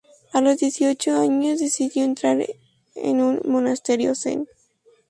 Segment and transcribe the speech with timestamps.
[0.33, 2.43] A los dieciocho años decidió entrar
[2.95, 4.47] en un monasterio zen.